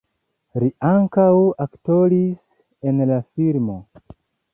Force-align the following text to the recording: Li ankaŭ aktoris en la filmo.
Li 0.61 0.69
ankaŭ 0.91 1.25
aktoris 1.65 2.39
en 2.93 3.05
la 3.11 3.19
filmo. 3.35 3.77